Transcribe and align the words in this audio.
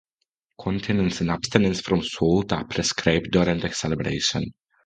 Continence 0.59 1.21
and 1.21 1.29
abstinence 1.29 1.79
from 1.81 2.01
salt 2.01 2.51
are 2.53 2.65
prescribed 2.65 3.29
during 3.29 3.59
the 3.59 3.69
celebration. 3.69 4.51